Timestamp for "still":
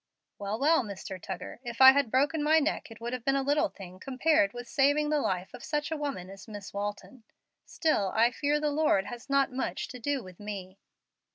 7.67-8.11